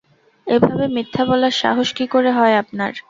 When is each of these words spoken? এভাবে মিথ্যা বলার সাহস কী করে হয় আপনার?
এভাবে 0.47 0.85
মিথ্যা 0.95 1.23
বলার 1.25 1.53
সাহস 1.61 1.89
কী 1.97 2.05
করে 2.07 2.29
হয় 2.31 2.55
আপনার? 2.57 2.91